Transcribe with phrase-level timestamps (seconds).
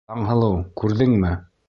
[0.11, 1.35] Таңһылыу, күрҙеңме?